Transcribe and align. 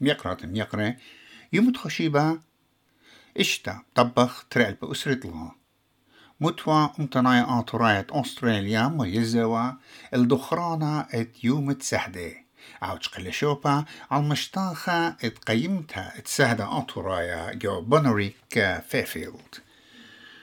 ميقرة 0.00 0.46
ميقرة 0.46 0.96
يمت 1.52 1.76
خشيبة 1.76 2.38
إشتا 3.40 3.82
طبخ 3.94 4.46
ترعل 4.50 4.74
بأسرة 4.74 5.20
الله. 5.24 5.52
متوى 6.40 6.90
أمتناي 7.00 7.40
آطراية 7.40 8.06
أستراليا 8.10 8.88
ميزوا 8.88 9.72
الدخرانة 10.14 11.00
إت 11.00 11.44
يوم 11.44 11.72
تسهدي 11.72 12.36
عاوش 12.82 13.08
قلشوبا 13.08 13.84
على 14.10 14.22
مشتاخة 14.22 15.08
إت 15.08 15.38
قيمتها 15.38 16.18
إت 16.18 16.28
سهدة 16.28 16.86
جو 17.54 17.80
بونريك 17.80 18.82
فيفيلد. 18.88 19.54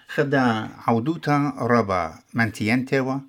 خدا 0.08 0.70
عودوتا 0.88 1.53
ربا 1.58 2.20
منتينتوا 2.34 3.20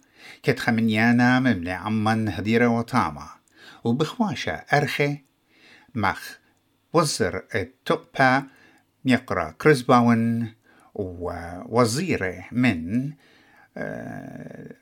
كت 0.42 0.58
خمنيانا 0.58 1.40
مملي 1.40 1.70
عمان 1.70 2.28
هديرة 2.28 2.68
وطامة 2.68 3.28
وبخواشة 3.84 4.52
أرخي 4.52 5.27
مخ 5.94 6.38
وزر 6.92 7.44
التقبة 7.54 8.44
يقرأ 9.04 9.50
كريسباون 9.50 10.52
ووزيره 10.94 12.44
من 12.52 13.12
آه، 13.76 14.74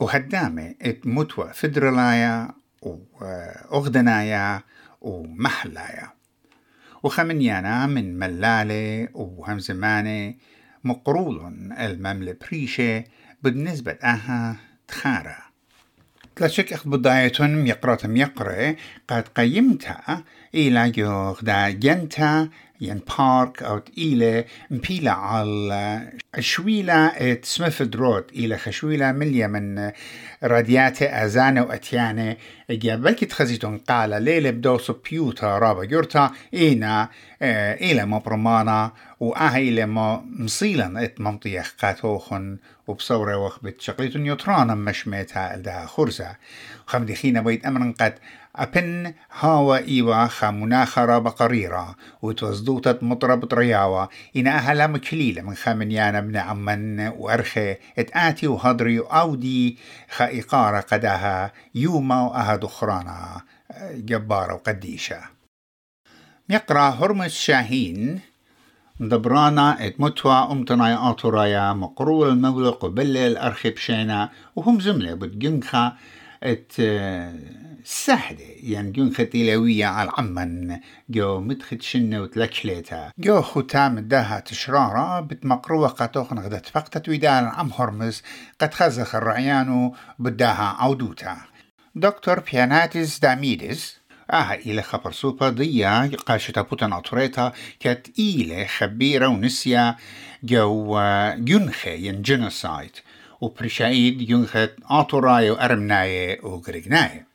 وهدامة 0.00 0.74
متوى 1.04 1.52
فدرلايا 1.52 2.48
وأغدنايا 2.82 4.62
ومحلايا. 5.00 6.10
وخمنيانا 7.02 7.86
من 7.86 8.18
ملالة 8.18 9.08
وهمزمانة 9.14 10.34
مقرول 10.84 11.72
المملة 11.78 12.36
بريشة 12.40 13.04
بالنسبة 13.42 13.92
أها 13.92 14.56
تخارة 14.88 15.51
تلاشك 16.36 16.72
أخذ 16.72 16.90
بداية 16.90 17.32
يقرأ 17.40 17.98
يقرأ 18.04 18.76
قد 19.08 19.28
قيمتها 19.28 20.24
إلى 20.54 20.92
يغدا 20.96 21.70
جنتا 21.70 22.48
ين 22.80 23.00
بارك 23.18 23.62
أو 23.62 23.82
إلى 23.98 24.44
مبيلة 24.70 25.10
على 25.10 26.12
شويلة 26.38 27.06
إت 27.06 27.44
سميث 27.44 27.82
رود 27.94 28.24
إلى 28.34 28.58
خشويلة 28.58 29.12
مليا 29.12 29.46
من 29.46 29.92
راديات 30.42 31.02
أزانة 31.02 31.62
وأتيانة. 31.62 32.36
بلكي 32.68 33.26
تخزيتون 33.26 33.78
قال 33.78 34.22
ليلة 34.22 34.50
بدوسو 34.50 34.94
بيوتا 35.10 35.58
رابا 35.58 35.84
جورتا 35.84 36.30
إينا 36.54 37.08
إلى 37.42 38.06
ما 38.06 38.18
برمانا 38.18 38.92
وآه 39.20 39.56
إلى 39.56 39.86
ما 39.86 40.24
مصيلا 40.38 41.04
إت 41.04 41.20
ممطيخ 41.20 41.74
قاتوخن 41.82 42.58
وبصورة 42.86 43.36
وقت 43.36 43.64
بتشقليتون 43.64 44.22
نيوترانا 44.22 44.74
مشميتها 44.74 45.54
إلدها 45.54 45.86
خرزة. 45.86 46.36
خمدخينا 46.86 47.40
بيت 47.40 47.66
أمرن 47.66 47.92
قد 47.92 48.14
أبن 48.56 49.14
هاوا 49.40 49.76
إيوا 49.76 50.26
خامناخرة 50.26 51.18
بقريرة 51.18 51.96
وتوزدوتة 52.22 53.06
مطرب 53.06 53.44
طرياوة 53.44 54.08
إن 54.36 54.46
أهلا 54.46 54.86
مكليلة 54.86 55.42
من 55.42 55.54
خامنيانا 55.54 56.20
من 56.20 56.36
عمن 56.36 57.00
وأرخي 57.08 57.76
اتآتي 57.98 58.46
وهضري 58.46 58.98
وأودي 58.98 59.78
خائقارة 60.10 60.80
قداها 60.80 61.52
يوما 61.74 62.20
وأهد 62.22 62.64
أخرانا 62.64 63.40
جبارة 63.94 64.54
وقديشة. 64.54 65.20
يقرأ 66.48 66.88
هرمس 66.90 67.34
شاهين 67.34 68.20
دبرانا 69.00 69.86
إت 69.86 70.00
متوى 70.00 70.48
امتناي 70.50 70.94
آتورايا 70.94 71.72
مقرول 71.72 72.28
المولق 72.28 72.84
وبلل 72.84 73.36
أرخي 73.36 73.70
بشينا 73.70 74.30
وهم 74.56 74.80
زملة 74.80 75.14
بتجنخا 75.14 75.96
ات 76.42 76.72
سهلة 77.84 78.46
يعني 78.62 78.90
جون 78.92 79.14
ختيلوية 79.14 79.86
على 79.86 80.08
العمن. 80.08 80.78
جو 81.10 81.40
مدخت 81.40 81.82
شنة 81.82 82.22
وتلكليتا 82.22 83.10
جو 83.18 83.42
ختام 83.42 83.98
داها 83.98 84.40
تشرارة. 84.40 85.20
بتمقروة 85.20 85.88
قطوخ 85.88 86.32
نغدت 86.32 86.66
فقطة 86.66 87.02
ويدان 87.08 87.44
عم 87.44 87.70
هرمز. 87.78 88.22
قد 88.60 88.74
خزخ 88.74 89.14
الرعيانو 89.14 89.94
بداها 90.18 90.76
عودوتا. 90.78 91.36
دكتور 91.94 92.40
بياناتيس 92.40 93.18
داميدس 93.18 93.96
آها 94.30 94.54
إلى 94.54 94.82
خبر 94.82 95.12
سوبا 95.12 95.48
ضيا. 95.48 96.10
قاشة 96.26 96.62
بوتن 96.62 96.92
أطريتا 96.92 97.52
كات 97.80 98.06
إلى 98.18 98.66
خبيرة 98.66 99.28
ونسيا. 99.28 99.96
جو 100.44 100.98
ينخي 101.46 101.96
ين 101.96 102.22
جينوسايد 102.22 102.90
و 103.42 103.48
پرشاید 103.48 104.14
og 104.14 104.22
prishaid 104.22 104.30
junghet 104.30 104.72
atorayo 104.98 105.54
armnaye 105.58 106.38
og 106.42 106.64
grignaye 106.66 107.26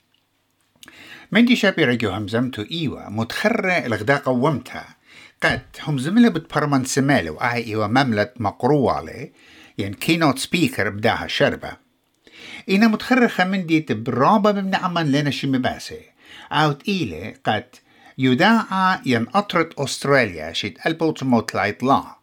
مندي 1.31 1.55
شابي 1.55 1.85
رجو 1.85 2.09
همزمتو 2.09 2.65
إيوا 2.71 3.09
متخرة 3.09 3.85
الغدا 3.85 4.17
قومتها 4.17 4.95
قد 5.43 5.61
همزم 5.79 6.11
همزملة 6.11 6.29
بتبرمن 6.29 6.85
سمالة 6.85 7.31
وآي 7.31 7.65
إيوا 7.65 7.87
مملة 7.87 8.29
مقروة 8.39 9.01
لي 9.01 9.31
يعني 9.77 9.95
كينوت 9.95 10.39
سبيكر 10.39 10.89
بداها 10.89 11.27
شربة. 11.27 11.71
إنا 12.69 12.87
متخرة 12.87 13.27
خمندي 13.27 13.79
تبرابة 13.79 14.51
بمن 14.51 14.75
عمان 14.75 15.11
لنا 15.11 15.29
شم 15.29 15.51
باسي 15.51 16.01
أوت 16.51 16.87
إيلي 16.87 17.37
قد 17.45 17.65
يداعى 18.17 18.99
ين 19.05 19.25
أطرة 19.35 19.69
أستراليا 19.77 20.53
شيت 20.53 20.85
1913 20.85 22.16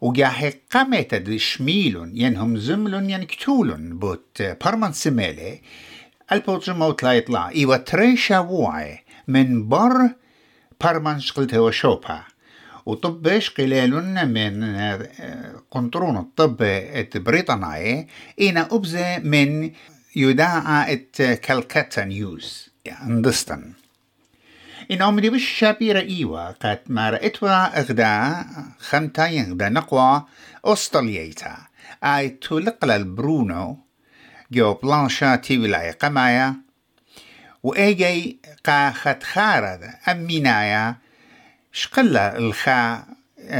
وجاه 0.00 0.52
قامت 0.72 1.36
شميلون 1.36 2.16
ينهم 2.16 2.48
يعني 2.48 2.60
زملون 2.60 3.10
يعني 3.10 3.22
ين 3.22 3.28
كتولون 3.28 3.98
بوت 3.98 4.42
برمان 4.64 4.92
سمالة 4.92 5.58
البوتش 6.32 6.70
موت 6.70 7.02
لا 7.02 7.12
يطلع. 7.12 7.48
إيوا 7.48 7.76
تريشا 7.76 8.38
وعي 8.38 8.98
من 9.28 9.68
بر 9.68 10.10
برمان 10.80 11.20
شقلته 11.20 11.60
وشوبا 11.60 12.22
وطبش 12.86 13.50
قلالون 13.50 14.28
من 14.28 14.62
آه، 14.62 15.08
قنطرون 15.70 16.16
الطب 16.16 16.62
البريطاني 16.62 18.08
إنا 18.40 18.68
أبزة 18.72 19.18
من 19.18 19.70
يداعى 20.16 20.96
كالكتا 21.16 22.04
نيوز. 22.04 22.70
يعني 22.84 23.12
أندستن. 23.12 23.72
إن 24.90 25.02
أمري 25.02 25.30
بش 25.30 25.48
شابيرة 25.48 26.00
إيوة 26.00 26.50
قد 26.50 26.80
ما 26.86 27.10
رأيتوا 27.10 27.78
إغدا 27.80 28.44
خمتا 28.78 29.26
يغدا 29.26 29.68
نقوى 29.68 30.24
أسترليتا. 30.64 31.56
أي 32.04 32.28
تلقل 32.28 32.90
البرونو 32.90 33.78
جو 34.52 34.74
بلانشا 34.74 35.36
تي 35.36 35.58
ولاي 35.58 35.90
قمايا 35.90 36.54
وإيجي 37.62 38.38
قا 38.64 38.90
خد 38.90 39.22
خارد 39.22 39.90
أمينايا 40.08 40.96
شقلا 41.72 42.38
الخا 42.38 43.04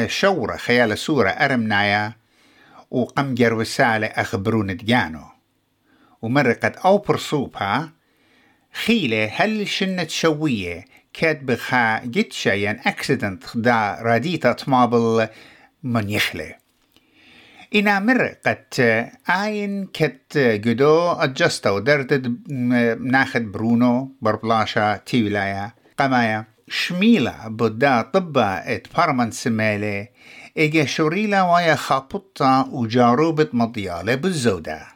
شورة 0.06 0.56
خيال 0.56 0.98
سورة 0.98 1.30
أرمنايا 1.30 2.12
وقم 2.90 3.34
جروسالة 3.34 4.06
أخبرون 4.06 4.76
ديانو 4.76 5.24
ومرقت 6.22 6.76
أو 6.76 6.98
برصوبها 6.98 7.92
خيلة 8.72 9.30
هل 9.34 9.69
شنت 9.69 10.10
شوية 10.10 10.84
كاد 11.12 11.47
بخا 11.47 12.04
جتشا 12.04 12.50
ين 12.50 12.81
أكسيدنت 12.87 13.44
دا 13.54 13.98
راديتا 14.00 14.53
تمابل 14.53 15.28
من 15.82 16.10
يخلي. 16.10 16.54
إنا 17.75 18.00
مر 18.00 18.34
قد 18.47 19.10
آين 19.31 19.87
كت 19.87 20.38
جدو 20.38 21.12
أجستا 21.12 21.70
ودردد 21.70 22.50
ناخد 23.00 23.53
برونو 23.53 24.12
بربلاشا 24.22 24.97
تيولايا. 24.97 25.72
قمايا 25.99 26.44
شميلة 26.69 27.49
بدا 27.49 28.03
طبا 28.03 28.75
إت 28.75 28.87
بارمان 28.97 29.31
سمالي. 29.31 30.09
إيجا 30.56 30.84
شوريلا 30.84 31.43
ويا 31.43 31.75
خابطة 31.75 32.69
وجاروبة 32.72 33.49
مضيالة 33.53 34.15
بالزودة 34.15 34.87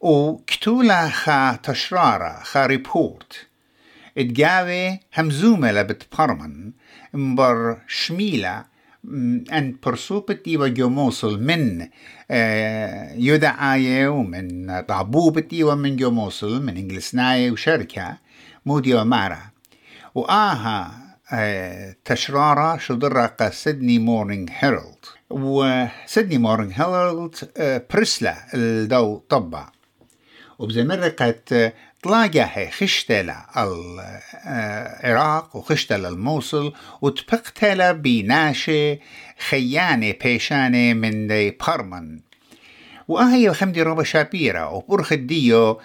وكتولا 0.00 1.08
خا 1.08 1.56
تشرارة 1.62 2.40
خا 2.42 2.66
ريبورت. 2.66 3.49
اتجاوي 4.20 5.00
همزومة 5.14 5.72
لبت 5.72 6.02
بارمان 6.18 6.72
مبر 7.14 7.78
شميلة 7.86 8.64
أن 9.52 9.76
برسوبتي 9.86 10.56
وجموصل 10.56 11.42
من 11.42 11.88
آه، 12.30 13.12
يدعاية 13.12 14.08
ومن 14.08 14.80
طابوبتي 14.80 15.64
ومن 15.64 15.96
جموصل 15.96 16.62
من 16.62 16.76
إنجلسناية 16.76 17.50
وشركة 17.50 18.16
مودي 18.66 18.94
ومارا 18.94 19.42
وآها 20.14 20.92
آه، 21.32 21.94
تشرارة 22.04 22.78
شدرق 22.78 23.50
سيدني 23.50 23.98
مورنينج 23.98 24.50
هيرالد. 24.52 25.04
وسيدني 25.30 26.38
مورنينج 26.38 26.72
هيرالد 26.76 27.34
آه، 27.56 27.82
برسلة 27.94 28.36
الدو 28.54 29.16
طبع. 29.28 29.68
وبزمرقة 30.58 31.72
تلاقى 32.02 32.70
خشتلة 32.70 33.44
العراق 34.46 35.56
وخشتلة 35.56 36.08
الموصل 36.08 36.72
وتبقتلة 37.02 37.92
بناشة 37.92 38.98
خيانة 39.48 40.14
بيشانة 40.24 40.94
من 40.94 41.26
دي 41.26 41.50
برمن 41.50 42.20
وآهي 43.08 43.54
خمدي 43.54 43.82
روبا 43.82 44.02
شابيرا 44.02 44.64
وبرخ 44.64 45.14
ديو 45.14 45.80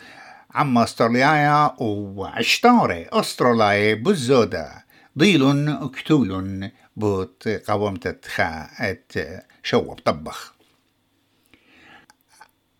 عم 0.53 0.77
أستراليايا 0.77 1.71
وعشتاري 1.79 3.07
استراليا 3.11 3.93
بزودة 3.93 4.85
ضيل 5.17 5.75
كتول 5.87 6.71
بوت 6.95 7.47
قومت 7.47 8.25
خا 8.25 8.67
ات 8.79 9.13
شوب 9.63 9.99
طبخ. 9.99 10.55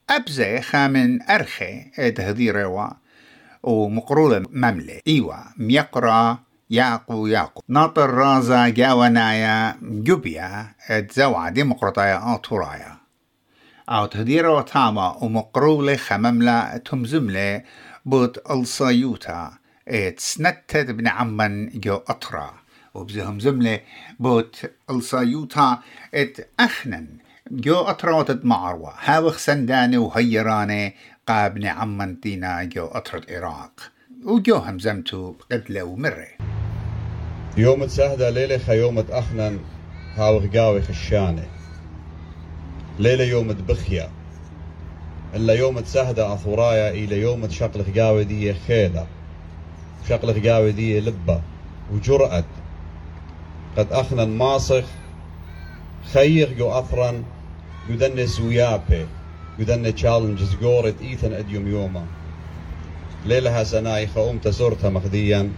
أبزي 0.09 0.61
خامن 0.61 1.21
أرخي 1.21 1.91
ات 1.99 2.19
هذي 2.19 2.51
روا 2.51 2.87
ومقرولة 3.65 4.43
مملة. 4.49 4.99
إيوا 5.07 5.35
ميقرا 5.57 6.37
ياقو 6.69 7.27
ياقو. 7.27 7.61
ناطر 7.67 8.09
رازا 8.09 8.67
جاونايا 8.69 9.75
جوبيا 9.81 10.67
ات 10.89 11.11
زوعة 11.11 11.49
ديمقراطية 11.49 12.35
آطورايا 12.35 12.97
أو 13.89 14.05
تهديرا 14.05 14.49
وطاما 14.49 15.17
ومقرولة 15.21 15.95
خمملة 15.95 16.77
تمزملة 16.77 17.61
بوت 18.05 18.51
الصيوتا 18.51 19.53
ات 19.87 20.19
سنتت 20.19 20.91
بن 20.91 21.07
عمان 21.07 21.69
جو 21.73 21.95
أطرا. 21.95 22.53
وبزهم 22.93 23.39
زملة 23.39 23.79
بوت 24.19 24.71
الصيوتا 24.89 25.79
ات 26.13 26.37
أخنن 26.59 27.07
جو 27.51 27.75
أطرات 27.75 28.45
معروة 28.45 28.93
هاوخ 29.03 29.37
سنداني 29.37 29.97
وهيراني 29.97 30.95
قابن 31.27 31.65
عمان 31.65 32.19
دينا 32.23 32.63
جو 32.63 32.85
أطرد 32.85 33.31
إراق 33.31 33.71
وجو 34.25 34.55
همزمتو 34.55 35.31
بقدلة 35.31 35.83
ومرة. 35.83 36.27
يوم 37.57 37.85
تسهدة 37.85 38.29
ليلة 38.29 38.57
خيومة 38.57 39.05
أخنن 39.09 39.59
هاوخ 40.15 40.43
قاوي 40.55 40.81
خشانة. 40.81 41.45
ليلة 42.99 43.23
يوم 43.23 43.47
بخيا 43.47 44.09
إلا 45.35 45.53
يوم 45.53 45.79
تسهدة 45.79 46.33
أثورايا 46.33 46.89
إلى 46.89 47.21
يوم 47.21 47.49
شقلق 47.49 47.97
قاوي 47.97 48.23
دي 48.23 48.53
خيلة. 48.53 49.07
شقلق 50.09 50.47
قاوي 50.47 50.71
دي 50.71 50.99
لبة 50.99 51.41
وجرأة 51.93 52.43
قد 53.77 53.91
أخنن 53.91 54.37
ماصخ 54.37 54.85
خيخ 56.13 56.49
جو 56.49 56.69
أثرا 56.71 57.23
قدن 57.89 58.19
قدن 59.59 59.95
تشالنجز 59.95 60.55
قورت 60.55 61.01
إيثن 61.01 61.33
أديوم 61.33 61.67
يوما 61.67 62.05
ليلها 63.25 63.63
سناي 63.63 64.07
خوم 64.07 64.37
تزورتها 64.37 64.89
مخديا. 64.89 65.49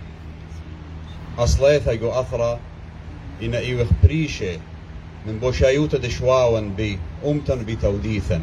أصليتها 1.38 1.94
جو 1.94 2.12
أثرا 2.12 2.60
إن 3.44 3.56
إيوخ 3.56 3.88
بريشي 4.04 4.58
من 5.28 5.40
بوشايوتا 5.40 5.98
دشواون 5.98 6.74
بي 6.74 7.00
أمتن 7.26 7.66
بتوديثا 7.66 8.42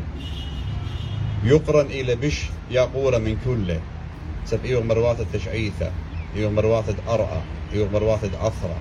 يقرن 1.45 1.87
إلى 1.87 2.15
بش 2.15 2.43
يقور 2.71 3.19
من 3.19 3.37
كله. 3.45 3.81
سب 4.45 4.65
إيوغ 4.65 4.83
مروات 4.83 5.21
التشعيثة 5.21 5.93
إيوغ 6.37 6.51
مروات 6.51 6.85
أرأى 7.09 7.41
إيوغ 7.73 7.89
مروات 7.93 8.25
أثرى 8.25 8.77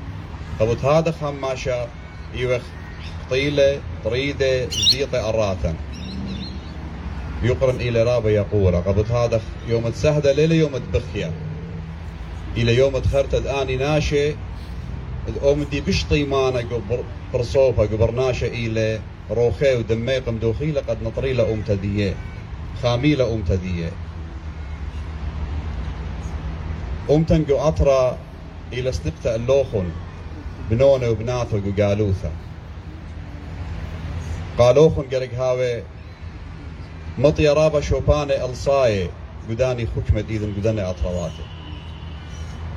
قبط 0.60 0.86
هذا 0.86 1.12
خماشا 1.12 1.88
إيوغ 2.36 2.60
طيلة 3.30 3.80
طريدة 4.06 4.70
زيطة 4.70 5.30
أراتا 5.30 5.76
يقرن 7.44 7.76
إلى 7.76 8.04
رابا 8.04 8.30
يقورا 8.30 8.80
قبط 8.80 9.12
هذا 9.12 9.42
يوم 9.68 9.90
تسهدة 9.90 10.32
ليلة 10.32 10.56
يوم 10.56 10.78
تبخيا 10.78 11.32
إلى 12.58 12.78
يوم 12.78 12.98
تخرت 12.98 13.34
آني 13.34 13.78
ناشي 13.78 14.36
الأم 15.28 15.64
دي 15.64 15.82
بش 15.82 16.04
طيمانة 16.04 16.60
قبر 16.60 17.04
برصوفة 17.34 17.84
قبرناشة 17.84 18.48
إلى 18.48 19.00
روخي 19.32 19.76
ودمي 19.76 20.18
قمدوخي. 20.18 20.72
لقد 20.72 21.04
نطري 21.04 21.34
لأم 21.34 21.62
تدية. 21.62 22.16
خامي 22.84 23.16
لأم 23.16 23.42
تدية. 23.42 23.90
أم 27.10 27.24
تنقو 27.24 27.58
أطرى 27.58 28.18
إلى 28.74 28.92
سنبتا 28.92 29.36
اللوخن. 29.36 29.86
بنونه 30.70 31.10
وبناته 31.10 31.62
وقالوثا 31.68 32.32
قالوخن 34.58 35.02
قرق 35.02 35.34
هاوي 35.34 35.84
رابا 37.20 37.82
شوباني 37.82 38.46
الصاي 38.46 39.10
قداني 39.50 39.86
خكمة 39.86 40.26
إذن 40.30 40.54
قداني 40.58 40.82
أطرواتي 40.82 41.44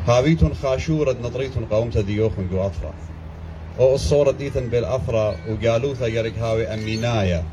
هاويتون 0.06 0.54
خاشورة 0.54 1.12
نطريتون 1.12 1.64
قومت 1.64 1.98
ديوخن 1.98 2.48
قو 2.48 2.66
أطرا. 2.66 2.94
أو 3.78 3.94
الصورة 3.94 4.30
ديتن 4.30 4.68
بالأثرة 4.68 5.52
وقالوثا 5.52 6.04
قرق 6.04 6.38
هاوي 6.38 6.66
أمينايا 6.66 7.44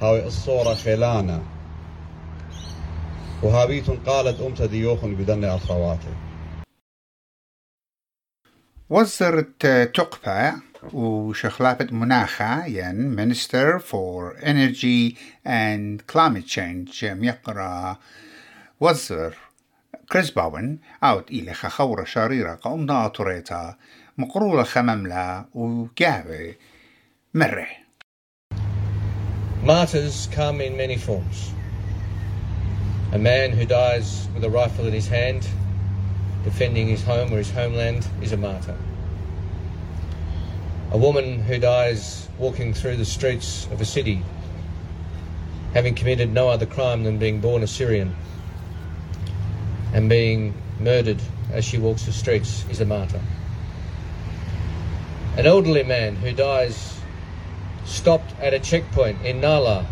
هاوي 0.00 0.26
الصورة 0.26 0.74
خيلانا 0.74 1.42
وهاويتون 3.42 3.96
قالت 3.96 4.40
أمت 4.40 4.62
ديوخن 4.62 5.16
قداني 5.16 5.54
أطرواتي 5.54 6.14
وزرت 8.90 9.66
تقفى 9.94 10.52
وشخلافة 10.92 11.86
مناخة 11.90 12.66
ين 12.66 13.16
Minister 13.16 13.78
for 13.78 14.36
Energy 14.42 15.16
and 15.44 16.06
Climate 16.06 16.46
Change 16.46 17.04
ميقرا 17.04 17.96
وزر 18.80 19.34
كريس 20.12 20.30
باون 20.30 20.78
أوت 21.04 21.30
إلى 21.30 21.54
خورة 21.54 22.04
شريرة 22.04 22.58
قوم 22.62 22.86
ناطريتا 22.86 23.76
مقرولة 24.18 24.62
خمملا 24.62 25.44
وقاوي 25.54 26.56
مرة 27.34 27.66
Martyrs 29.64 30.26
come 30.32 30.60
in 30.60 30.76
many 30.76 30.96
forms. 30.96 31.52
A 33.12 33.18
man 33.18 33.52
who 33.52 33.64
dies 33.64 34.26
with 34.34 34.42
a 34.42 34.50
rifle 34.50 34.86
in 34.88 34.92
his 34.92 35.06
hand, 35.06 35.46
defending 36.42 36.88
his 36.88 37.04
home 37.04 37.32
or 37.32 37.36
his 37.36 37.52
homeland, 37.52 38.04
is 38.20 38.32
a 38.32 38.36
martyr. 38.36 38.76
A 40.92 40.98
woman 40.98 41.40
who 41.40 41.58
dies 41.58 42.28
walking 42.38 42.74
through 42.74 42.96
the 42.96 43.06
streets 43.06 43.66
of 43.72 43.80
a 43.80 43.84
city, 43.86 44.22
having 45.72 45.94
committed 45.94 46.34
no 46.34 46.50
other 46.50 46.66
crime 46.66 47.02
than 47.02 47.16
being 47.16 47.40
born 47.40 47.62
a 47.62 47.66
Syrian 47.66 48.14
and 49.94 50.06
being 50.10 50.52
murdered 50.78 51.22
as 51.50 51.64
she 51.64 51.78
walks 51.78 52.04
the 52.04 52.12
streets, 52.12 52.66
is 52.68 52.82
a 52.82 52.84
martyr. 52.84 53.22
An 55.38 55.46
elderly 55.46 55.82
man 55.82 56.16
who 56.16 56.30
dies 56.30 57.00
stopped 57.86 58.38
at 58.38 58.52
a 58.52 58.58
checkpoint 58.58 59.24
in 59.24 59.40
Nala 59.40 59.86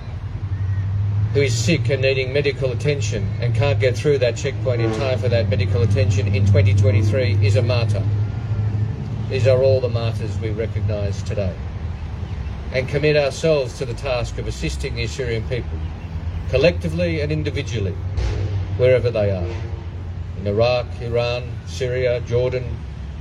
who 1.32 1.40
is 1.40 1.56
sick 1.56 1.88
and 1.88 2.02
needing 2.02 2.30
medical 2.30 2.72
attention 2.72 3.26
and 3.40 3.54
can't 3.54 3.80
get 3.80 3.96
through 3.96 4.18
that 4.18 4.36
checkpoint 4.36 4.82
in 4.82 4.92
time 4.98 5.18
for 5.18 5.30
that 5.30 5.48
medical 5.48 5.80
attention 5.80 6.26
in 6.34 6.44
2023 6.44 7.38
is 7.42 7.56
a 7.56 7.62
martyr. 7.62 8.04
These 9.30 9.46
are 9.46 9.62
all 9.62 9.80
the 9.80 9.88
martyrs 9.88 10.36
we 10.40 10.50
recognise 10.50 11.22
today. 11.22 11.54
And 12.72 12.88
commit 12.88 13.16
ourselves 13.16 13.78
to 13.78 13.84
the 13.84 13.94
task 13.94 14.38
of 14.38 14.48
assisting 14.48 14.96
the 14.96 15.04
Assyrian 15.04 15.48
people, 15.48 15.78
collectively 16.48 17.20
and 17.20 17.30
individually, 17.30 17.94
wherever 18.76 19.08
they 19.08 19.30
are. 19.30 19.46
In 20.40 20.48
Iraq, 20.48 20.86
Iran, 21.00 21.44
Syria, 21.68 22.20
Jordan, 22.22 22.76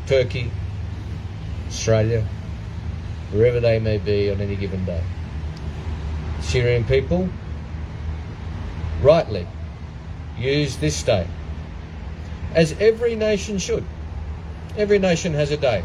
Turkey, 0.08 0.50
Australia, 1.68 2.26
wherever 3.32 3.60
they 3.60 3.78
may 3.78 4.00
be 4.00 4.32
on 4.32 4.42
any 4.42 4.56
given 4.56 4.84
day. 4.86 5.04
Syrian 6.42 6.86
people, 6.86 7.30
rightly, 9.04 9.46
use 10.40 10.76
this 10.78 11.04
day, 11.04 11.28
as 12.56 12.72
every 12.80 13.14
nation 13.14 13.60
should. 13.60 13.86
Every 14.76 14.98
nation 14.98 15.36
has 15.36 15.52
a 15.52 15.58
day 15.58 15.84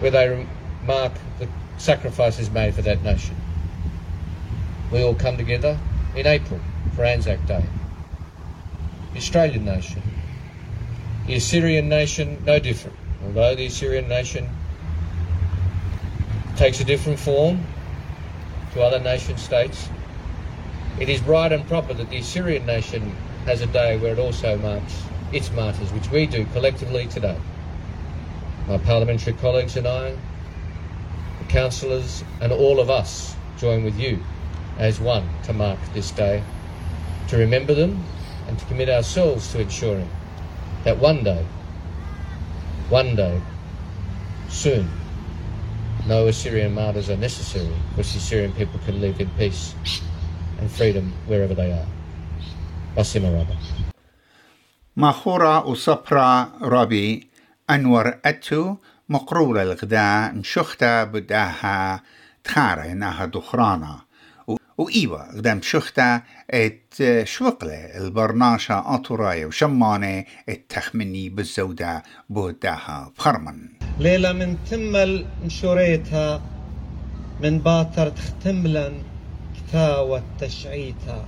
where 0.00 0.10
they 0.10 0.46
mark 0.84 1.12
the 1.38 1.48
sacrifices 1.78 2.50
made 2.50 2.74
for 2.74 2.82
that 2.82 3.02
nation. 3.02 3.36
We 4.90 5.02
all 5.02 5.14
come 5.14 5.36
together 5.36 5.78
in 6.14 6.26
April 6.26 6.60
for 6.94 7.04
Anzac 7.04 7.44
Day. 7.46 7.64
The 9.12 9.18
Australian 9.18 9.64
nation. 9.64 10.02
The 11.26 11.34
Assyrian 11.34 11.88
nation, 11.88 12.42
no 12.44 12.58
different. 12.58 12.96
Although 13.24 13.54
the 13.54 13.66
Assyrian 13.66 14.08
nation 14.08 14.48
takes 16.56 16.80
a 16.80 16.84
different 16.84 17.18
form 17.18 17.66
to 18.72 18.82
other 18.82 19.00
nation 19.00 19.36
states, 19.36 19.88
it 21.00 21.08
is 21.08 21.20
right 21.22 21.52
and 21.52 21.66
proper 21.66 21.94
that 21.94 22.08
the 22.10 22.18
Assyrian 22.18 22.64
nation 22.64 23.14
has 23.44 23.60
a 23.60 23.66
day 23.66 23.98
where 23.98 24.12
it 24.12 24.18
also 24.18 24.56
marks 24.58 25.02
its 25.32 25.50
martyrs, 25.52 25.92
which 25.92 26.10
we 26.10 26.26
do 26.26 26.44
collectively 26.46 27.06
today 27.06 27.36
my 28.66 28.78
parliamentary 28.78 29.32
colleagues 29.34 29.76
and 29.76 29.86
I, 29.86 30.10
the 30.10 31.44
councillors, 31.48 32.24
and 32.40 32.52
all 32.52 32.80
of 32.80 32.90
us 32.90 33.36
join 33.58 33.84
with 33.84 33.98
you 33.98 34.18
as 34.78 35.00
one 35.00 35.28
to 35.44 35.52
mark 35.52 35.78
this 35.94 36.10
day, 36.10 36.42
to 37.28 37.36
remember 37.36 37.74
them, 37.74 38.02
and 38.48 38.58
to 38.58 38.64
commit 38.66 38.88
ourselves 38.88 39.52
to 39.52 39.60
ensuring 39.60 40.08
that 40.84 40.98
one 40.98 41.22
day, 41.22 41.44
one 42.88 43.14
day, 43.14 43.40
soon, 44.48 44.88
no 46.06 46.26
Assyrian 46.26 46.74
martyrs 46.74 47.08
are 47.08 47.16
necessary, 47.16 47.72
because 47.90 48.12
the 48.12 48.18
Assyrian 48.18 48.52
people 48.52 48.80
can 48.84 49.00
live 49.00 49.20
in 49.20 49.28
peace 49.38 49.74
and 50.58 50.70
freedom 50.70 51.12
wherever 51.26 51.54
they 51.54 51.72
are. 51.72 51.86
Wasima 52.96 53.46
Mahora 54.96 55.64
Usapra 55.66 56.60
Rabbi 56.60 57.20
أنور 57.70 58.14
أتو 58.24 58.76
مقرولة 59.08 59.62
الغداء 59.62 60.34
مشختا 60.34 61.04
بداها 61.04 62.02
تخارة 62.44 62.82
إنها 62.92 63.24
دخرانا. 63.26 64.00
وإيوة 64.78 65.36
قدام 65.36 65.62
شختا 65.62 66.22
إت 66.50 66.94
شوقلة 67.24 67.74
البرناشة 67.74 68.94
أطراية 68.94 69.46
وشمانة 69.46 70.24
التخمني 70.48 71.28
بالزودة 71.28 72.02
بوداها 72.30 73.12
بخرمن. 73.18 73.68
ليلة 73.98 74.32
من 74.32 74.56
تمل 74.70 75.26
مشوريتها 75.44 76.42
من 77.42 77.58
باتر 77.58 78.08
تختملا 78.08 78.92
كتاوة 79.56 80.22
تشعيتها 80.40 81.24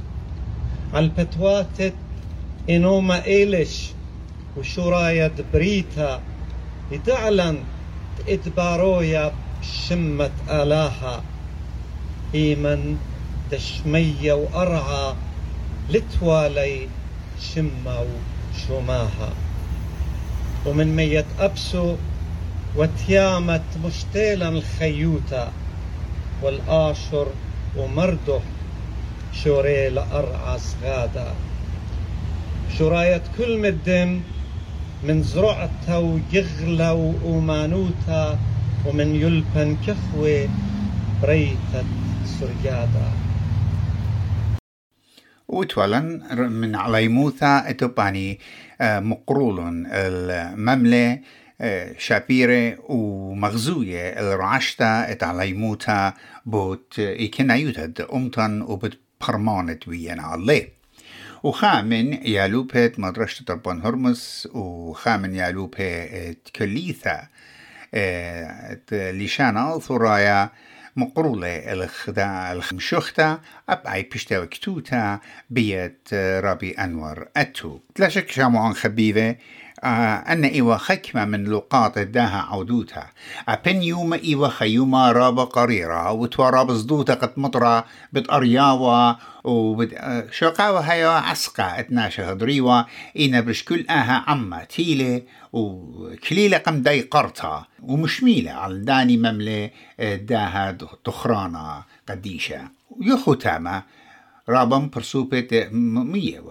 عالبتواتت 0.94 1.94
إنوما 2.70 3.24
إيلش 3.24 3.92
وشورايا 4.56 5.28
دبريتا 5.28 6.20
يتعلن 6.90 7.58
إدبارويا 8.28 9.32
شمة 9.62 10.30
آلاها. 10.50 11.22
إيمن 12.34 12.98
دشمية 13.52 14.32
وأرعى 14.32 15.14
لتوالي 15.90 16.88
شمة 17.54 17.96
وشماها. 18.00 19.32
ومن 20.66 20.96
ميت 20.96 21.24
أبسو 21.40 21.94
وتيامت 22.76 23.62
مشتيلا 23.84 24.48
الخيوتا 24.48 25.52
والآشر 26.42 27.26
ومردح 27.76 28.42
شوريل 29.44 29.98
أرعى 29.98 30.58
صغادا. 30.58 31.34
شراية 32.78 33.22
كل 33.38 33.58
مدم 33.60 34.20
من 35.04 35.22
زرعتا 35.22 35.96
ويغلى 35.96 36.90
ومانوتا 37.24 38.38
ومن 38.86 39.14
يلبن 39.14 39.76
كخوة 39.86 40.48
بريتة 41.22 41.84
سرجادا 42.24 43.10
وتولن 45.48 46.22
من 46.52 46.74
عليموثا 46.76 47.70
اتوباني 47.70 48.38
آه، 48.80 49.00
مقرول 49.00 49.86
المملة 49.86 51.20
آه، 51.60 51.94
شابيرة 51.98 52.78
ومغزوية 52.90 54.08
الرعشتا 54.20 55.12
اتعليموتا 55.12 56.14
بوت 56.46 56.94
إكنايوتد 56.98 58.06
أمتن 58.14 58.62
وبت 58.62 58.98
برمانت 59.28 59.88
ويانا 59.88 60.22
عليه 60.22 60.77
وخامن 61.42 62.12
يالوبة 62.12 62.92
مدرسة 62.98 63.44
دربان 63.44 63.80
هرمس 63.80 64.48
وخامن 64.52 65.34
يالوبة 65.34 66.06
كليثة 66.56 67.28
آه، 67.94 68.78
لشانا 68.92 69.78
ثرايا 69.78 70.50
مقرولة 70.96 71.72
الخدا 71.72 72.52
الخمشوختا 72.52 73.40
أبعي 73.68 74.02
بشتا 74.02 74.38
وكتوتا 74.38 75.20
بيت 75.50 76.08
ربي 76.14 76.70
أنور 76.70 77.28
أتو. 77.36 77.80
لا 77.98 78.08
شك 78.08 78.30
شامو 78.30 78.72
خبيبة 78.74 79.36
أن 79.84 80.44
إيوا 80.44 80.76
خكمة 80.76 81.24
من 81.24 81.44
لقاط 81.44 81.98
داها 81.98 82.46
عودوتا. 82.50 83.06
أبن 83.48 83.82
يوم 83.82 84.12
إيوا 84.12 84.48
خيوما 84.48 85.12
رابا 85.12 85.44
قريرا 85.44 86.08
وتوا 86.10 86.50
رابا 86.50 86.74
صدوتا 86.74 87.14
قد 87.14 87.32
مطرا 87.36 87.84
بتقرياوا 88.12 89.14
وبد 89.44 89.94
آه، 89.94 90.80
هيا 90.80 91.08
عسقا 91.08 91.80
أتناشا 91.80 92.32
هدريوا 92.32 92.82
إينا 93.16 93.40
بش 93.40 93.64
كل 93.64 93.86
آها 93.90 94.24
عما 94.26 94.64
تيلة 94.64 95.22
وكليلة 95.52 96.58
قم 96.58 96.82
داي 96.82 97.00
قرطا 97.00 97.64
ومشميلة 97.82 98.50
على 98.50 98.78
داني 98.78 99.16
مملة 99.16 99.70
آه، 100.00 100.16
داها 100.16 100.76
دخرانا 101.06 101.82
قديشة. 102.08 102.60
يخو 103.00 103.34
تاما 103.34 103.82
رابم 104.48 104.88
برسوبة 104.88 105.68
مية 105.72 106.42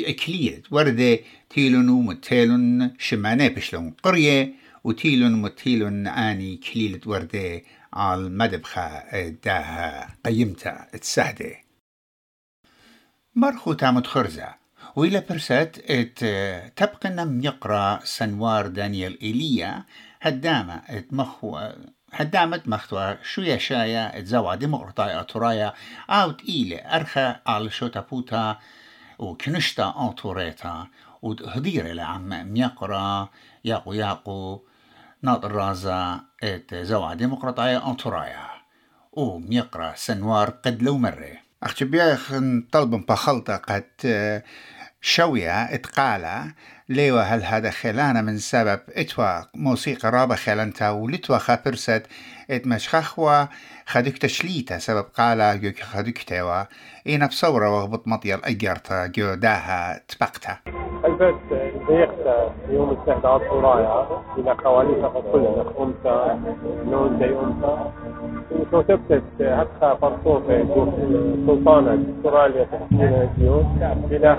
الكليت 0.00 0.72
وردة 0.72 1.18
تيلون 1.50 1.88
ومتيلون 1.88 2.94
شمانة 2.98 3.48
بشلون 3.48 3.94
قرية 4.02 4.54
وتيلون 4.84 5.34
ومتيلون 5.34 6.06
آني 6.06 6.56
كليلة 6.56 7.00
وردة 7.06 7.62
على 7.92 8.20
المدبخة 8.20 8.88
داها 9.28 10.16
قيمتا 10.24 10.86
تسهدة. 10.92 11.56
مرخو 13.34 13.72
تامت 13.72 14.06
خرزة. 14.06 14.54
وإلى 14.96 15.24
برسات 15.30 15.78
ات 15.78 16.18
تبقى 16.76 17.10
نم 17.10 17.44
يقرأ 17.44 18.00
سنوار 18.04 18.66
دانيال 18.66 19.22
إيليا 19.22 19.84
هدامة 20.20 20.74
ات 20.74 21.12
مخو 21.12 21.58
هدامت 22.12 22.68
مختوى 22.68 23.18
شو 23.22 23.42
يشايا 23.42 24.18
اتزوى 24.18 24.56
ديمقراطية 24.56 25.20
أطرايا 25.20 25.72
أو 26.10 26.30
تقيلة 26.30 26.76
أرخى 26.76 27.36
على 27.46 27.70
شو 27.70 27.86
تابوتا 27.86 28.58
وكنشتا 29.18 29.94
أطوريتا 29.96 30.86
وهدير 31.22 31.92
لعم 31.92 32.52
ميقرا 32.52 33.28
ياقو 33.64 33.92
ياقو 33.92 34.60
ناطر 35.22 35.52
رازا 35.52 36.20
إت 36.42 36.74
زوى 36.74 37.14
ديمقراطية 37.14 37.90
أطرايا 37.90 38.48
وميقرا 39.12 39.92
سنوار 39.96 40.50
قد 40.50 40.82
لو 40.82 40.98
مرة. 40.98 41.38
أختي 41.62 41.84
بيخ 41.84 42.32
طلب 42.72 43.06
بخلطة 43.06 43.56
قد 43.56 44.42
شوية 45.00 45.74
إتقالة 45.74 46.54
ليوا 46.90 47.20
هل 47.20 47.42
هذا 47.42 47.70
خلانا 47.70 48.22
من 48.22 48.36
سبب؟ 48.36 48.80
اتوا 48.96 49.40
موسيقى 49.54 50.10
رابا 50.10 50.34
خلانتا 50.34 50.90
ولتوا 50.90 51.38
خابرست 51.38 52.06
ات 52.50 52.66
مشخخوا 52.66 53.44
خدك 53.86 54.18
تشليتا 54.18 54.78
سبب 54.78 55.04
قالا 55.18 55.54
جو 55.54 55.70
خدك 55.82 56.18
توا 56.18 56.64
اينا 57.06 57.26
بصورة 57.26 57.76
وغبط 57.76 58.08
مطيال 58.08 58.44
اجرتا 58.44 59.06
جو 59.06 59.34
داها 59.34 60.00
تبقتا. 60.08 60.56
البت 61.04 61.34
ضيقت 61.88 62.52
يوم 62.70 62.96
إلى 64.38 64.56
خواليسة 64.64 65.22
كلنا 65.32 65.64
أمتا 65.80 66.38
نون 66.86 67.18
فرصوفة 68.60 69.22
سلطانة 71.46 72.04
تحكينا 72.24 73.28
إلى 74.10 74.30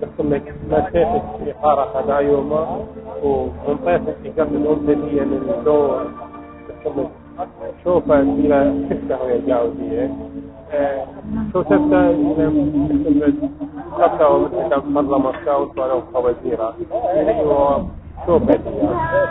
خاشتها 0.00 0.08
تسمى 0.16 0.40
مسيحة 0.70 1.22
إقارة 1.46 1.84
خدا 1.94 2.18
يوما 2.18 2.84
ومنطقة 3.22 4.02
الأمتا 4.38 4.92
دي 4.92 5.20
من 5.20 5.52
الدور 5.58 6.06
تسمى 6.84 7.06
شوفا 7.84 8.20
إلى 8.20 8.74
ستة 8.90 9.22
وهي 9.22 9.38
جاوزية 9.46 10.10
شو 11.52 11.62
ستة 11.62 12.10
إلى 12.10 13.32
حتى 14.00 14.24
ومثل 14.24 14.88
مرة 14.90 15.18
مساوس 15.18 15.78
ولو 15.78 16.00
خوازيرة 16.14 16.74
شوفا 18.26 18.58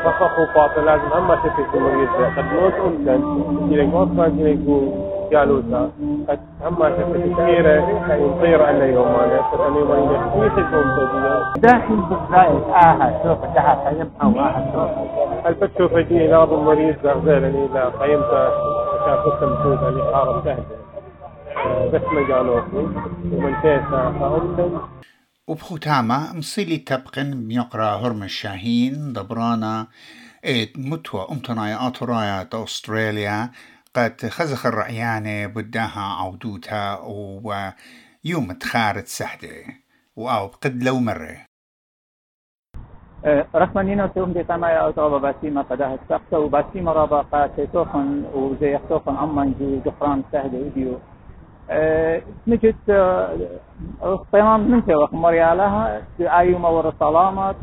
فخفوا 0.03 0.45
فاطر 0.45 0.81
لازم 0.85 1.11
أما 1.17 1.35
في 1.35 1.79
مريض 1.79 2.09
قد 2.37 2.45
موت 2.53 2.73
أمتن 2.73 3.21
إلى 3.71 3.83
وصفا 3.95 4.25
إلى 4.27 4.53
جالوسا 5.31 5.91
قد 6.29 6.39
أما 6.67 6.89
كثيرة 6.89 7.83
ونطير 8.21 8.69
أن 8.69 8.93
يوم 8.93 9.07
أنا 9.07 9.41
فأنا 9.51 9.77
يوم 9.79 9.91
أنا 9.91 10.17
كيف 10.33 10.57
الأمتن 10.57 11.61
داخل 11.61 11.95
بالزايد 11.95 12.63
آها 12.83 13.07
شوف 13.23 13.55
تحت 13.55 13.77
قيمها 13.87 14.43
واحد 14.43 14.63
شوف. 14.73 15.47
البت 15.47 15.71
شوف 15.77 15.93
دي 15.97 16.27
لا 16.27 16.43
ابو 16.43 16.61
مريض 16.61 16.95
زغزيلني 17.03 17.67
لا 17.67 17.89
قيمته 17.89 18.49
شافت 19.05 19.39
حارب 20.13 20.43
سهله 20.45 20.65
بس 21.93 22.01
ما 22.13 22.27
جالوكي 22.27 22.87
ومنتيسا 23.33 24.13
فأمتن 24.19 24.77
وبختامة 25.47 26.37
مصيلي 26.37 26.77
تبقن 26.77 27.47
ميقرا 27.47 27.85
هرم 27.85 28.23
الشاهين 28.23 29.13
دبرانا 29.13 29.87
ات 30.45 30.69
متوى 30.77 31.27
امتنايا 31.31 31.87
اطرايا 31.87 32.47
أستراليا. 32.53 33.49
قد 33.99 34.29
خزخ 34.29 34.65
الرعيانة 34.65 35.47
بداها 35.47 36.01
عودوتا 36.21 36.99
ويوم 37.43 38.51
تخارت 38.51 39.07
سحدة. 39.07 39.49
واو 40.15 40.47
قد 40.47 40.83
لو 40.83 40.99
مره 40.99 41.45
رحمانينا 43.55 44.07
توم 44.07 44.33
دي 44.33 44.43
تما 44.43 44.69
يا 44.69 44.77
أوتوبا 44.77 45.17
باسيما 45.17 45.61
قدها 45.61 45.95
السقطة 45.95 46.39
وباسيما 46.39 46.91
رابا 46.93 47.21
قاتيتوخن 47.21 48.25
وزي 48.33 48.73
يختوخن 48.75 49.15
أمان 49.15 49.55
جو 49.59 49.79
جفران 49.91 50.23
سهدة 50.31 50.57
وديو 50.57 50.99
نجد 52.47 52.75
طيران 54.31 54.71
من 54.71 54.85
توا 54.85 55.07
مريالها. 55.11 56.01
ايوما 56.19 56.69
ورا 56.69 56.93
سلامة 56.99 57.55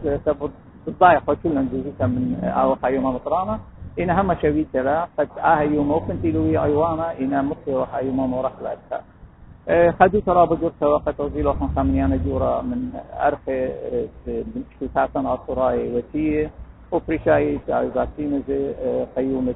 تضايق 0.87 1.33
كلنا 1.43 1.63
جزيتا 1.73 2.07
من 2.07 2.45
أو 2.45 2.77
ايوما 2.85 3.11
مطرانة 3.11 3.61
إن 3.99 4.11
هم 4.11 4.35
شويت 4.43 4.77
لا 4.77 5.09
قد 5.19 5.29
آه 5.39 5.61
يوم 5.61 5.91
وكنت 5.91 6.25
لوي 6.25 6.59
أيوانا 6.65 7.19
إن 7.19 7.45
مصر 7.45 7.85
ايوما 7.97 8.27
مرخلة 8.27 8.77
خدو 10.01 10.19
ترى 10.21 10.47
بجرسة 10.47 10.89
وقت 10.89 11.21
وزيلو 11.21 11.53
خن 11.53 11.69
خامنيانا 11.77 12.17
جورا 12.17 12.63
من 12.63 12.81
أرخي 13.27 13.61
شتاتنا 14.81 15.35
أصراي 15.35 15.95
وتيه 15.97 16.51
وفريشاي 16.93 17.59
باسيمة 17.69 18.43
قيومة 19.17 19.55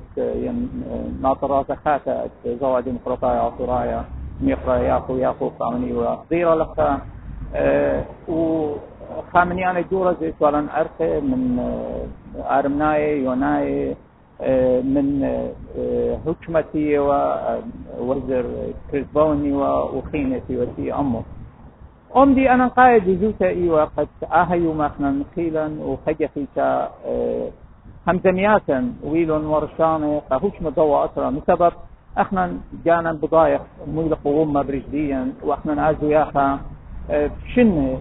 ناطرات 1.23 1.73
خاتا 1.73 2.29
زواج 2.61 2.89
مقرطايا 2.89 3.49
أصرايا 3.49 4.05
ميقرا 4.41 4.77
ياخو 4.77 5.17
ياخو 5.17 5.51
خامني 5.61 5.93
وغيرا 5.93 6.55
لك 6.55 6.77
وخامنيانا 8.29 9.81
جورا 9.81 10.13
زي 10.21 10.33
سوالا 10.39 10.81
أرخي 10.81 11.21
من 11.21 11.43
أرمناي 12.51 13.23
يوناي 13.25 13.97
من 14.95 15.07
حكمتي 16.27 16.99
ووزر 16.99 18.45
كريسبوني 18.91 19.53
وخينتي 19.95 20.57
وتي 20.59 20.95
أمه 20.95 21.23
أمدي 22.17 22.51
أنا 22.51 22.67
قايد 22.67 23.05
جزوتا 23.09 23.47
إيوا 23.49 23.85
قد 23.85 24.09
آهيو 24.33 24.73
ماخنا 24.73 25.11
نخيلا 25.11 25.71
وخجفيتا 25.85 26.91
همزمياتا 28.09 28.93
ويلون 29.05 29.45
ورشانة 29.47 30.23
قهوش 30.31 30.53
مضوى 30.63 31.05
أسرى 31.05 31.31
بسبب 31.31 31.73
إحنا 32.19 32.53
جانا 32.85 33.13
بضايق 33.13 33.63
ميلق 33.95 34.27
وغمة 34.27 34.63
برجديا 34.63 35.33
وإحنا 35.45 35.75
نعزو 35.75 36.09
ياخا 36.11 36.59
شن 37.55 37.99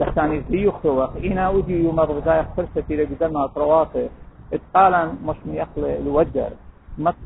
دختاني 0.00 0.42
زيوختو 0.50 1.04
إنا 1.24 1.46
أودي 1.46 1.84
يوم 1.84 1.96
بغدايق 1.96 2.46
فرصتي 2.56 2.96
لقدرنا 2.96 3.44
أطرواتي 3.44 4.08
اتقالا 4.52 5.12
مش 5.24 5.36
ميخل 5.46 5.84
الوجر 5.84 6.50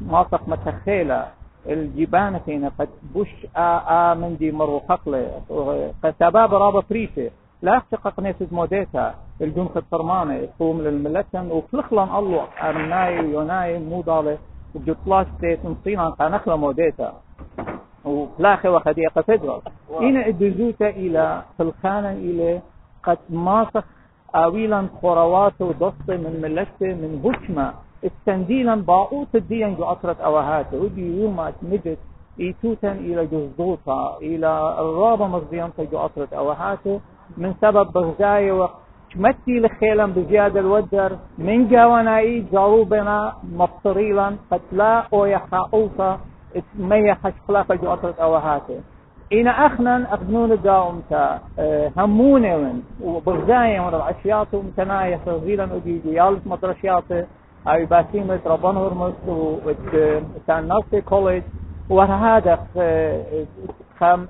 ماسق 0.03 0.49
متخيلة 0.49 1.27
الجبانة 1.67 2.39
فينا 2.39 2.71
قد 2.79 2.89
بوش 3.15 3.29
آ 3.57 3.79
آ 3.89 4.15
من 4.15 4.37
دي 4.37 4.53
مرو 4.53 4.79
قتلة 4.89 5.41
قد 6.03 6.15
سباب 6.21 6.55
رابا 6.55 6.81
فريسة 6.81 7.31
لا 7.63 7.77
اختقق 7.77 8.21
نيسد 8.21 8.53
موديتا. 8.53 9.15
الجون 9.41 9.69
خد 9.75 9.85
فرمانة. 9.91 10.49
قوم 10.61 10.81
للملتن. 10.81 11.51
وفلخلان 11.51 12.09
الله 12.19 12.45
أرناي 12.63 13.21
ويوناي 13.21 13.79
مو 13.79 14.01
ضالة 14.01 14.39
وجطلاش 14.75 15.27
تيت 15.41 15.65
نصينا 15.65 16.09
قانخلا 16.11 16.57
موديتا. 16.57 17.13
وفلاخي 18.05 18.69
وخدية 18.69 19.09
قتدرس 19.17 19.63
إنا 20.01 20.29
ادزوتا 20.29 20.89
إلى 20.89 21.43
خلخانا 21.59 22.13
إلى 22.13 22.61
قد 23.03 23.19
ماسخ 23.31 23.85
آويلا 24.35 24.87
خوروات 25.01 25.61
ودست 25.61 26.09
من 26.09 26.35
ملته 26.43 26.95
من 26.95 27.21
بوشما 27.23 27.75
استنديلا 28.05 28.75
باقوت 28.75 29.35
الدين 29.35 29.77
جو 29.77 29.85
أطرت 29.85 30.21
أوهات. 30.21 30.75
ودي 30.75 31.21
يومات 31.21 31.55
مجد. 31.63 31.99
إيتوتا 32.41 32.93
إلى 32.93 33.27
جزدوطا 33.27 34.19
إلى 34.23 34.77
الرابة 34.79 35.27
مصديان 35.27 35.71
جو 35.93 35.99
أطرت 35.99 36.33
أوهات. 36.33 36.87
من 37.37 37.55
سبب 37.61 37.93
بغزاية 37.93 38.53
وقت 38.53 38.77
شمتي 39.15 39.61
لخيلا 39.61 40.07
بزيادة 40.07 40.61
الودر. 40.61 41.17
من 41.39 41.69
جواناي 41.69 42.45
جاروبنا 42.53 43.33
مبصريلا 43.53 44.37
قد 44.51 44.61
لا 44.73 45.07
أويا 45.13 45.41
خاوفا 45.51 46.21
ميا 46.79 47.15
خشقلاق 47.15 47.73
جو 47.73 47.93
أطرت 47.93 48.19
أوهاته 48.19 48.81
إنا 49.35 49.67
أخنا 49.67 50.15
أخذنون 50.15 50.63
تا 51.11 51.41
آه، 51.59 51.91
همونة 51.97 52.57
من 52.57 52.83
وبغزاية 53.03 53.81
من 53.81 53.95
العشيات 53.95 54.55
ومتناية 54.55 55.21
صغيرا 55.27 55.65
أجيجي 55.77 56.13
يالس 56.15 56.47
مطرشيات 56.47 57.05
أي 57.69 57.85
باسيمة 57.87 58.41
ربان 58.47 58.77
هرمس 58.77 59.15
وكان 59.29 60.69
ناصي 60.69 61.01
كوليج 61.01 61.43
وهذا 61.91 62.59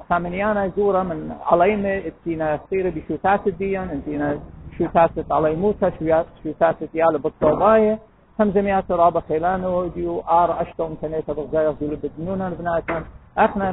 خامنيانا 0.08 0.68
زورا 0.76 1.02
من 1.02 1.32
علينا 1.46 1.98
اتينا 1.98 2.60
سيرة 2.70 2.90
بشوتات 2.90 3.46
الدين 3.46 3.80
اتينا 3.80 4.38
شوتات 4.78 5.10
علي 5.30 5.54
موسى 5.56 5.90
شوتات 6.44 6.76
يالا 6.94 7.18
بالطوباية 7.18 7.98
هم 8.40 8.50
زميات 8.50 8.90
رابا 8.90 9.20
خيلانو 9.28 9.86
ديو 9.86 10.20
آر 10.20 10.62
أشتو 10.62 10.88
تنيتا 11.02 11.32
بغزايا 11.32 11.74
دولو 11.80 11.96
بدنونا 12.02 12.48
بناتهم 12.58 13.04
إحنا 13.38 13.72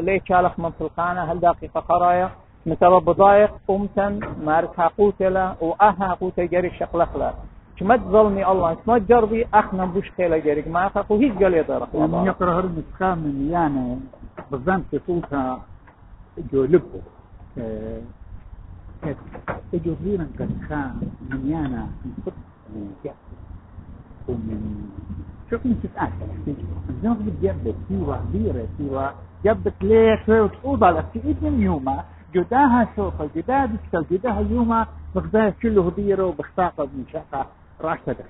ليه 0.00 0.20
شالخ 0.28 0.60
من 0.60 0.70
فلقانا 0.70 1.32
هل 1.32 1.40
دقيقة 1.40 1.80
قرايا 1.80 2.30
بسبب 2.66 3.04
بضايق 3.04 3.50
قمتن 3.68 4.20
ماركها 4.44 4.90
قوتلا 4.98 5.54
وأها 5.60 6.14
قوتة 6.20 6.44
جري 6.44 6.70
شقلخلا 6.70 7.32
شمت 7.76 8.00
ظلمي 8.00 8.46
الله 8.46 8.76
شمت 8.86 9.02
جربي 9.08 9.46
أخنا 9.54 9.84
بوش 9.84 10.10
خيلا 10.10 10.38
جريك. 10.38 10.68
ما 10.68 10.86
اخاكو 10.86 11.16
هيج 11.16 11.42
قال 11.42 11.54
يدرق 11.54 11.96
من 11.96 12.26
يقرأ 12.26 12.52
هرمسخا 12.60 13.14
من 13.14 13.48
يعني 13.50 13.98
بظن 14.52 14.82
تفوتها 14.92 15.60
جو 16.52 16.64
لبو 16.64 16.98
إجو 19.74 19.94
رينا 20.04 20.26
قد 20.38 20.50
خان 20.68 20.94
من 21.30 21.50
يانا 21.50 21.82
من 22.04 22.12
فت 22.26 22.32
من 22.74 23.12
ومن 24.28 24.88
انت 25.54 25.86
تتاكل 25.86 26.28
الزوج 26.90 27.16
بتجبت 27.16 27.74
سيوا 27.88 28.16
كبيره 28.16 28.66
سيوا 28.78 29.08
جبت 29.44 29.74
ليش؟ 29.82 30.28
وتقوض 30.28 30.84
على 30.84 31.04
من 31.42 31.60
يوما 31.60 32.04
جداها 32.34 32.88
شوفة 32.96 33.28
جداها 33.36 33.66
دسكال 33.66 34.04
جداها 34.10 34.40
يوما 34.40 34.86
بغداها 35.14 35.50
كله 35.50 35.90
ديره 35.96 36.34
من 36.78 37.04
شاقة 37.12 37.46
راشدة. 37.80 38.24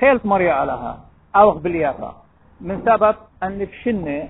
خيلت 0.00 0.26
مريا 0.26 0.52
علىها 0.52 0.98
أوخ 1.36 1.56
باليافا 1.56 2.14
من 2.60 2.82
سبب 2.86 3.16
أن 3.42 3.66
في 3.66 3.76
شنة 3.84 4.28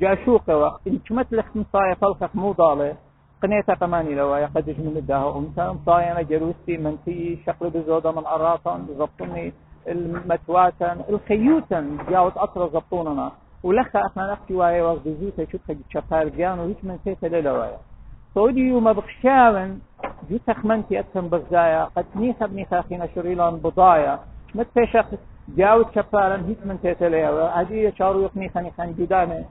جاشوقة 0.00 0.56
وقت. 0.56 0.80
إن 0.86 0.98
كمت 0.98 1.32
لك 1.32 1.46
مصايا 1.54 1.94
فلخك 1.94 2.30
مو 2.34 2.52
ضالة. 2.52 2.96
قنيتا 3.42 3.74
قماني 3.74 4.14
لو 4.14 4.34
قدش 4.34 4.78
من 4.78 4.96
الداها 4.96 5.38
أمتا 5.38 5.72
مصايا 5.72 6.22
جروستي 6.22 6.76
منتي 6.76 7.42
شقل 7.46 7.70
بزودة 7.70 8.12
من 8.12 8.26
أراطا 8.26 8.86
زبطني 8.88 9.52
المتواتن 9.88 10.96
الخيوتن 11.08 11.98
جاوت 12.10 12.36
أطرى 12.36 12.70
زبطوننا. 12.70 13.32
ولخا 13.62 14.06
إحنا 14.06 14.32
نحكي 14.32 14.54
وايا 14.54 14.82
وغدزوتا 14.82 15.44
شوفها 15.52 15.76
شفار 15.94 16.28
جان 16.28 16.58
وهيش 16.58 16.76
من 16.82 16.98
سيتا 17.04 17.26
للوايا 17.26 17.78
سعودي 18.34 18.60
يوم 18.60 18.92
بخشاون 18.92 19.80
جو 20.30 20.36
تخمنتي 20.46 21.00
أتهم 21.00 21.28
بغزايا 21.28 21.84
قد 21.96 22.06
نيخا 22.16 22.46
بنيخا 22.46 22.82
خينا 22.82 23.08
شريلان 23.14 23.56
بضايا. 23.56 24.18
متى 24.54 24.86
شخص 24.86 25.18
جاوت 25.48 25.94
شفارا 25.94 26.36
هيش 26.36 26.58
من 26.64 26.78
سيتا 26.82 27.04
للوايا 27.04 27.60
هذه 27.60 27.92
شارو 27.98 28.22
يقنيخا 28.22 28.60
نيخا 28.60 28.86
جدامي 28.86 29.44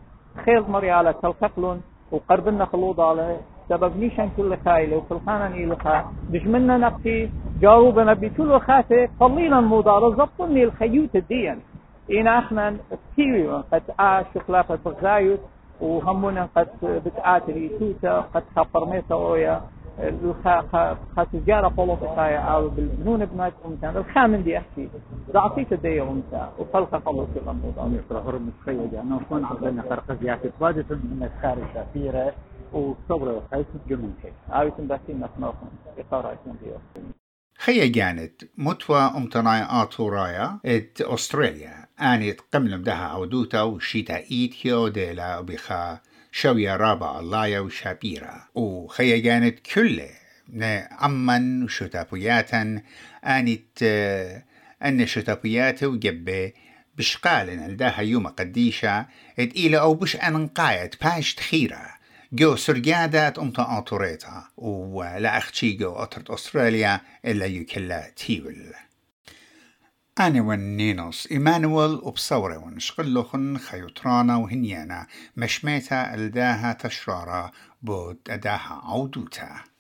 خيل 0.46 0.62
مريالة 0.62 1.12
تلققلون 1.12 1.82
وقربنا 2.12 2.66
خلوض 2.66 3.02
على 3.02 3.38
سبب 3.72 3.92
نيشان 3.98 4.30
كل 4.38 4.58
خايلة 4.66 4.98
وفلخانا 4.98 5.48
إيلخا 5.56 5.96
دشمنا 6.30 6.78
نقتي 6.78 7.30
جاوبنا 7.62 8.14
بكل 8.14 8.60
خاته 8.60 9.10
قليلا 9.20 9.60
مضارة 9.62 10.10
زبطني 10.20 10.64
الخيوت 10.64 11.16
الدين 11.16 11.58
إن 12.12 12.28
إحنا 12.28 12.66
كثير 12.92 13.52
قد 13.72 13.84
آ 14.00 14.24
شقلاقة 14.36 14.80
بغايت 14.86 15.40
وهمنا 15.82 16.44
قد 16.56 16.68
بتآتي 17.06 17.70
توتا 17.80 18.14
قد 18.34 18.44
خبرميتا 18.56 19.16
اويا 19.16 19.62
خاتجارة 21.16 21.72
قولو 21.78 21.96
بقايا 21.96 22.40
آو 22.40 22.70
بالبنون 22.70 23.26
بنات 23.26 23.54
امتان 23.66 23.98
الخامن 23.98 24.44
دي 24.44 24.58
احكي 24.58 24.90
ضعطيت 25.34 25.74
دي 25.74 26.02
امتا 26.02 26.50
وخلق 26.60 26.98
في 27.34 27.40
غموضة 27.48 27.96
يقرأ 27.98 28.22
هرم 28.30 28.52
الخيجة 28.60 29.02
انه 29.02 29.20
كون 29.30 29.46
عبدالنا 29.46 29.82
قرقزياتي 29.82 30.50
تواجد 30.60 30.86
من 30.92 31.30
الخارج 31.36 31.64
شافيرة 31.74 32.32
وصبر 32.74 33.30
وخيس 33.30 33.66
جمن 33.90 34.14
كيف 34.22 34.34
عاويتن 34.50 34.88
باسين 34.88 35.20
نخنوخن 35.20 35.68
إقارة 35.98 36.40
ديو 36.64 36.78
خيا 37.58 37.86
جانت 37.86 38.44
متوى 38.58 39.00
أمتناي 39.00 39.66
آتورايا 39.70 40.60
إت 40.66 41.02
أستراليا. 41.02 41.86
آنيت 42.00 42.42
قملم 42.54 42.84
دها 42.84 43.08
عودوتا 43.08 43.62
وشيتا 43.62 44.18
إيتيو 44.32 44.88
ديلا 44.88 45.42
بخا 45.42 46.00
شوية 46.32 46.76
رابع 46.76 47.20
اللايا 47.20 47.60
وشابيرا. 47.60 48.48
وخيا 48.56 49.18
جانت 49.18 49.60
كله 49.60 50.10
أمن 51.06 51.64
وشتابياتا 51.64 52.82
آنيت 53.26 53.80
أن 54.86 55.06
شتابيات 55.06 55.84
وجبه 55.84 56.52
بشقالن 56.98 57.66
الداها 57.66 58.02
يوم 58.02 58.28
قديشة. 58.28 59.06
اد 59.40 59.52
إلى 59.52 59.80
أو 59.80 59.94
بش 59.94 60.16
أنقايت 60.16 61.04
باش 61.04 61.36
تخيرة. 61.36 62.01
جو 62.34 62.56
سرقادات 62.56 63.40
أمتا 63.40 63.78
آطوريتا 63.78 64.44
ولا 64.58 65.38
أختي 65.38 65.74
جو 65.74 65.94
أطرت 65.94 66.30
أستراليا 66.30 67.02
إلا 67.26 67.46
يكلا 67.46 68.10
تيول 68.10 68.74
أنا 70.20 70.42
ونينوس 70.42 71.32
إيمانويل 71.32 71.92
وبصورة 71.92 72.58
ونشقلخن 72.58 73.58
خيوطرانا 73.58 74.38
وهنيانا 74.38 75.08
مشميتا 75.38 76.14
الداها 76.14 76.74
تشرارا 76.74 77.52
بود 77.82 78.18
أداها 78.30 78.82
عودوتا 78.84 79.71